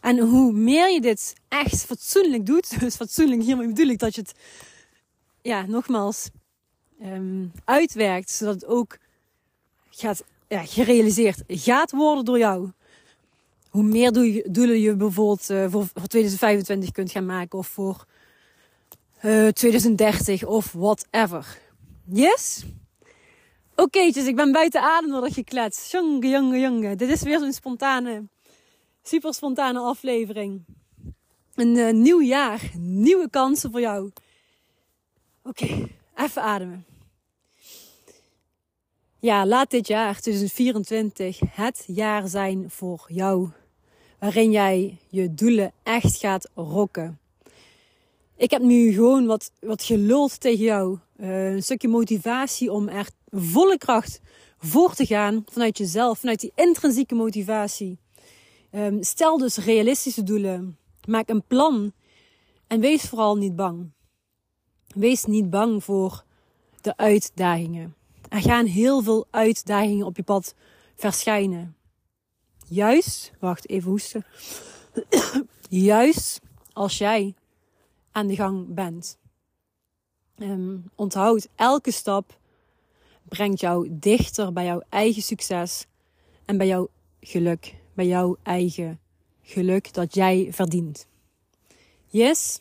En 0.00 0.18
hoe 0.18 0.52
meer 0.52 0.90
je 0.90 1.00
dit 1.00 1.34
echt 1.48 1.84
fatsoenlijk 1.84 2.46
doet, 2.46 2.74
dus 2.80 2.96
fatsoenlijk 2.96 3.42
hiermee 3.42 3.66
bedoel 3.66 3.86
ik 3.86 3.98
dat 3.98 4.14
je 4.14 4.20
het, 4.20 4.34
ja, 5.42 5.66
nogmaals, 5.66 6.28
um, 7.02 7.52
uitwerkt, 7.64 8.30
zodat 8.30 8.54
het 8.54 8.66
ook 8.66 8.98
gaat 9.90 10.24
ja, 10.52 10.64
gerealiseerd 10.64 11.42
gaat 11.46 11.90
worden 11.90 12.24
door 12.24 12.38
jou. 12.38 12.70
Hoe 13.70 13.82
meer 13.82 14.12
doelen 14.52 14.80
je 14.80 14.96
bijvoorbeeld 14.96 15.50
uh, 15.50 15.64
voor, 15.70 15.86
voor 15.94 16.06
2025 16.06 16.90
kunt 16.90 17.10
gaan 17.10 17.26
maken 17.26 17.58
of 17.58 17.66
voor 17.66 18.04
2030 19.52 20.44
of 20.44 20.72
whatever. 20.72 21.58
Yes? 22.04 22.64
Oké, 23.76 24.10
dus 24.10 24.26
ik 24.26 24.36
ben 24.36 24.52
buiten 24.52 24.80
adem 24.80 25.10
door 25.10 25.20
dat 25.20 25.32
geklets. 25.32 25.90
Jonge, 25.90 26.28
jonge, 26.28 26.58
jonge. 26.58 26.96
Dit 26.96 27.10
is 27.10 27.22
weer 27.22 27.38
zo'n 27.38 27.52
spontane, 27.52 28.22
super 29.02 29.34
spontane 29.34 29.78
aflevering. 29.78 30.64
Een 31.54 31.76
uh, 31.76 31.92
nieuw 31.92 32.22
jaar, 32.22 32.70
nieuwe 32.78 33.30
kansen 33.30 33.70
voor 33.70 33.80
jou. 33.80 34.10
Oké, 35.42 35.88
even 36.16 36.42
ademen. 36.42 36.91
Ja, 39.24 39.46
laat 39.46 39.70
dit 39.70 39.86
jaar 39.86 40.20
2024 40.20 41.40
het 41.50 41.84
jaar 41.86 42.28
zijn 42.28 42.70
voor 42.70 43.04
jou. 43.08 43.48
Waarin 44.18 44.50
jij 44.50 44.98
je 45.08 45.34
doelen 45.34 45.72
echt 45.82 46.16
gaat 46.16 46.50
rocken. 46.54 47.18
Ik 48.36 48.50
heb 48.50 48.62
nu 48.62 48.92
gewoon 48.92 49.26
wat, 49.26 49.52
wat 49.60 49.82
geluld 49.82 50.40
tegen 50.40 50.64
jou. 50.64 50.98
Uh, 51.16 51.52
een 51.52 51.62
stukje 51.62 51.88
motivatie 51.88 52.72
om 52.72 52.88
er 52.88 53.08
volle 53.30 53.78
kracht 53.78 54.20
voor 54.58 54.94
te 54.94 55.06
gaan. 55.06 55.44
Vanuit 55.50 55.78
jezelf, 55.78 56.18
vanuit 56.18 56.40
die 56.40 56.52
intrinsieke 56.54 57.14
motivatie. 57.14 57.98
Um, 58.70 59.02
stel 59.02 59.38
dus 59.38 59.56
realistische 59.56 60.22
doelen. 60.22 60.78
Maak 61.06 61.28
een 61.28 61.46
plan. 61.46 61.92
En 62.66 62.80
wees 62.80 63.02
vooral 63.02 63.36
niet 63.36 63.56
bang. 63.56 63.90
Wees 64.86 65.24
niet 65.24 65.50
bang 65.50 65.84
voor 65.84 66.24
de 66.80 66.96
uitdagingen. 66.96 68.00
Er 68.32 68.40
gaan 68.40 68.66
heel 68.66 69.02
veel 69.02 69.26
uitdagingen 69.30 70.06
op 70.06 70.16
je 70.16 70.22
pad 70.22 70.54
verschijnen. 70.96 71.76
Juist, 72.68 73.32
wacht 73.38 73.68
even 73.68 73.90
hoesten. 73.90 74.24
Juist 75.68 76.40
als 76.72 76.98
jij 76.98 77.34
aan 78.12 78.26
de 78.26 78.34
gang 78.34 78.74
bent. 78.74 79.18
Um, 80.36 80.90
onthoud, 80.94 81.48
elke 81.54 81.90
stap 81.90 82.38
brengt 83.28 83.60
jou 83.60 83.88
dichter 83.90 84.52
bij 84.52 84.64
jouw 84.64 84.82
eigen 84.88 85.22
succes 85.22 85.86
en 86.44 86.56
bij 86.56 86.66
jouw 86.66 86.88
geluk, 87.20 87.74
bij 87.94 88.06
jouw 88.06 88.36
eigen 88.42 89.00
geluk 89.42 89.92
dat 89.94 90.14
jij 90.14 90.48
verdient. 90.50 91.06
Yes? 92.06 92.60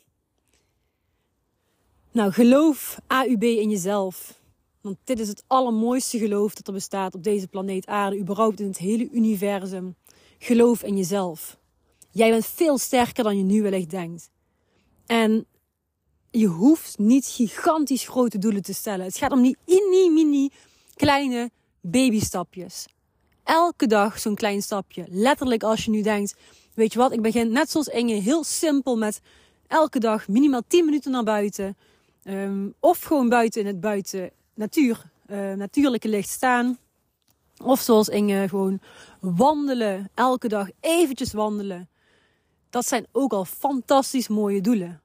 Nou, 2.11 2.31
geloof 2.31 2.99
AUB 3.07 3.43
in 3.43 3.69
jezelf. 3.69 4.40
Want 4.81 4.97
dit 5.03 5.19
is 5.19 5.27
het 5.27 5.43
allermooiste 5.47 6.17
geloof 6.17 6.53
dat 6.53 6.67
er 6.67 6.73
bestaat 6.73 7.15
op 7.15 7.23
deze 7.23 7.47
planeet 7.47 7.85
Aarde, 7.85 8.19
überhaupt 8.19 8.59
in 8.59 8.67
het 8.67 8.77
hele 8.77 9.09
universum. 9.11 9.95
Geloof 10.39 10.83
in 10.83 10.97
jezelf. 10.97 11.59
Jij 12.11 12.29
bent 12.29 12.45
veel 12.45 12.77
sterker 12.77 13.23
dan 13.23 13.37
je 13.37 13.43
nu 13.43 13.61
wellicht 13.61 13.89
denkt. 13.89 14.29
En 15.05 15.45
je 16.31 16.47
hoeft 16.47 16.97
niet 16.97 17.25
gigantisch 17.25 18.07
grote 18.07 18.37
doelen 18.37 18.61
te 18.61 18.73
stellen. 18.73 19.05
Het 19.05 19.17
gaat 19.17 19.31
om 19.31 19.41
die 19.41 19.57
mini, 19.65 20.09
mini 20.09 20.49
kleine 20.95 21.51
babystapjes. 21.81 22.87
Elke 23.43 23.87
dag 23.87 24.19
zo'n 24.19 24.35
klein 24.35 24.61
stapje. 24.61 25.05
Letterlijk 25.09 25.63
als 25.63 25.85
je 25.85 25.91
nu 25.91 26.01
denkt, 26.01 26.35
weet 26.73 26.93
je 26.93 26.99
wat, 26.99 27.11
ik 27.11 27.21
begin 27.21 27.51
net 27.51 27.71
zoals 27.71 27.87
Inge 27.87 28.13
heel 28.13 28.43
simpel 28.43 28.97
met 28.97 29.21
elke 29.67 29.99
dag 29.99 30.27
minimaal 30.27 30.61
10 30.67 30.85
minuten 30.85 31.11
naar 31.11 31.23
buiten. 31.23 31.77
Um, 32.23 32.73
of 32.79 33.01
gewoon 33.01 33.29
buiten 33.29 33.61
in 33.61 33.67
het 33.67 33.79
buiten 33.79 34.31
natuur, 34.53 35.03
uh, 35.27 35.53
natuurlijke 35.53 36.07
licht 36.07 36.29
staan. 36.29 36.77
Of 37.63 37.79
zoals 37.79 38.09
Inge, 38.09 38.49
gewoon 38.49 38.79
wandelen. 39.19 40.09
Elke 40.13 40.47
dag 40.47 40.67
eventjes 40.79 41.33
wandelen. 41.33 41.89
Dat 42.69 42.87
zijn 42.87 43.05
ook 43.11 43.33
al 43.33 43.45
fantastisch 43.45 44.27
mooie 44.27 44.61
doelen. 44.61 45.01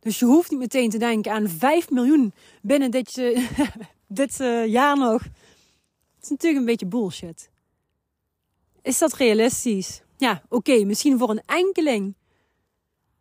Dus 0.00 0.18
je 0.18 0.24
hoeft 0.24 0.50
niet 0.50 0.60
meteen 0.60 0.90
te 0.90 0.98
denken 0.98 1.32
aan 1.32 1.48
5 1.48 1.90
miljoen 1.90 2.32
binnen 2.62 2.90
dit, 2.90 3.16
uh, 3.16 3.50
dit 4.06 4.40
uh, 4.40 4.66
jaar 4.66 4.98
nog. 4.98 5.22
Het 5.22 6.22
is 6.22 6.28
natuurlijk 6.28 6.60
een 6.60 6.70
beetje 6.70 6.86
bullshit. 6.86 7.50
Is 8.82 8.98
dat 8.98 9.14
realistisch? 9.14 10.02
Ja, 10.16 10.42
oké, 10.48 10.84
misschien 10.84 11.18
voor 11.18 11.30
een 11.30 11.42
enkeling. 11.46 12.14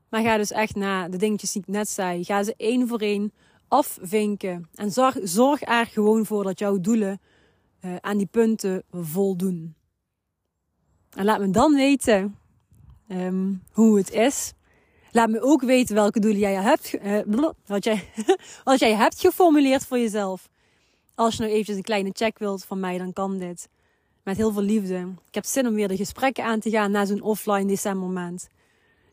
Maar 0.10 0.22
ga 0.22 0.38
dus 0.38 0.52
echt 0.52 0.76
na 0.76 1.10
de 1.10 1.18
dingetjes 1.18 1.52
die 1.52 1.62
ik 1.62 1.68
net 1.68 1.90
zei. 1.90 2.24
Ga 2.24 2.44
ze 2.44 2.54
één 2.58 2.88
voor 2.88 3.00
één 3.00 3.34
afvinken. 3.70 4.70
En 4.76 4.92
zorg, 4.92 5.18
zorg 5.24 5.62
er 5.62 5.86
gewoon 5.86 6.26
voor 6.26 6.44
dat 6.44 6.60
jouw 6.60 6.80
doelen 6.80 7.22
uh, 7.82 7.96
aan 8.02 8.18
die 8.18 8.28
punten 8.32 8.84
voldoen. 8.92 9.76
En 11.10 11.26
laat 11.26 11.40
me 11.40 11.50
dan 11.50 11.74
weten 11.74 12.38
um, 13.08 13.64
hoe 13.72 13.98
het 13.98 14.12
is. 14.12 14.54
Laat 15.12 15.30
me 15.30 15.42
ook 15.42 15.62
weten 15.62 15.96
welke 15.96 16.20
doelen 16.20 16.40
jij 16.40 16.54
hebt, 16.54 16.96
uh, 17.04 17.50
wat, 17.66 17.84
jij, 17.84 18.10
wat 18.64 18.80
jij 18.80 18.94
hebt 18.94 19.20
geformuleerd 19.20 19.86
voor 19.86 20.00
jezelf. 20.00 20.50
Als 21.16 21.34
je 21.36 21.40
nou 21.40 21.52
eventjes 21.52 21.78
een 21.78 21.84
kleine 21.84 22.10
check 22.14 22.38
wilt 22.38 22.66
van 22.66 22.80
mij, 22.80 22.98
dan 22.98 23.14
kan 23.14 23.38
dit. 23.38 23.70
Met 24.24 24.38
heel 24.38 24.52
veel 24.52 24.62
liefde. 24.62 25.14
Ik 25.28 25.36
heb 25.36 25.46
zin 25.46 25.68
om 25.68 25.74
weer 25.74 25.88
de 25.88 25.96
gesprekken 25.96 26.44
aan 26.44 26.60
te 26.60 26.70
gaan 26.70 26.92
na 26.92 27.06
zo'n 27.06 27.22
offline 27.22 27.66
decembermaand. 27.66 28.48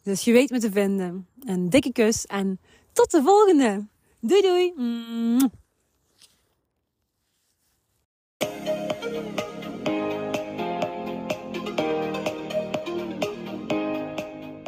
Dus 0.02 0.24
je 0.24 0.32
weet 0.32 0.50
me 0.50 0.58
te 0.58 0.70
vinden. 0.70 1.26
Een 1.44 1.70
dikke 1.70 1.92
kus 1.92 2.26
en 2.26 2.60
tot 2.92 3.10
de 3.10 3.22
volgende. 3.22 3.86
Doei 4.26 4.42
doei. 4.42 4.74